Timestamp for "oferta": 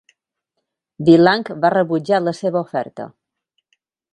2.67-3.07